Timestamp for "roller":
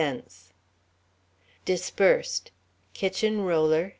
3.45-3.89